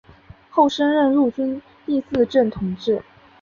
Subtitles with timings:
[0.49, 3.03] 后升任陆军第四镇统制。